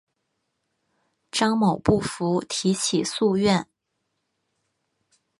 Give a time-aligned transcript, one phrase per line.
[1.29, 3.69] 张某不服提起诉愿。